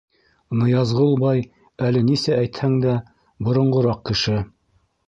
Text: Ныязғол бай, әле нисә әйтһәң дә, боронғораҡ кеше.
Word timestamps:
Ныязғол 0.61 1.13
бай, 1.25 1.43
әле 1.89 2.03
нисә 2.09 2.35
әйтһәң 2.45 2.81
дә, 2.87 2.99
боронғораҡ 3.51 4.05
кеше. 4.13 4.43